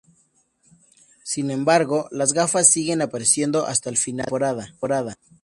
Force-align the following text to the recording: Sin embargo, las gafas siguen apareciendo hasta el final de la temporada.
Sin 1.23 1.51
embargo, 1.51 2.07
las 2.09 2.33
gafas 2.33 2.67
siguen 2.67 3.03
apareciendo 3.03 3.67
hasta 3.67 3.91
el 3.91 3.97
final 3.97 4.25
de 4.31 4.39
la 4.39 4.55
temporada. 4.65 5.15